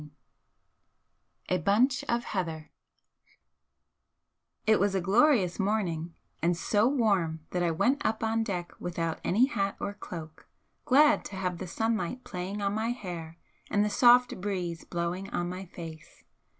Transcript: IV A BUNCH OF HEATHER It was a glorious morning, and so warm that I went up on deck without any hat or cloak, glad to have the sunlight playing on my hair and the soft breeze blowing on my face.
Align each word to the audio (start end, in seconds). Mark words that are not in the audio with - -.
IV 0.01 0.09
A 1.49 1.57
BUNCH 1.59 2.03
OF 2.05 2.23
HEATHER 2.23 2.71
It 4.65 4.79
was 4.79 4.95
a 4.95 4.99
glorious 4.99 5.59
morning, 5.59 6.15
and 6.41 6.57
so 6.57 6.87
warm 6.87 7.41
that 7.51 7.61
I 7.61 7.69
went 7.69 8.03
up 8.03 8.23
on 8.23 8.41
deck 8.43 8.73
without 8.79 9.19
any 9.23 9.45
hat 9.45 9.77
or 9.79 9.93
cloak, 9.93 10.47
glad 10.85 11.23
to 11.25 11.35
have 11.35 11.59
the 11.59 11.67
sunlight 11.67 12.23
playing 12.23 12.63
on 12.63 12.73
my 12.73 12.89
hair 12.89 13.37
and 13.69 13.85
the 13.85 13.91
soft 13.91 14.41
breeze 14.41 14.85
blowing 14.85 15.29
on 15.29 15.47
my 15.47 15.65
face. 15.65 16.23